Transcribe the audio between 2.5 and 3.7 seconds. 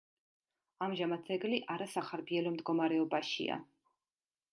მდგომარეობაშია.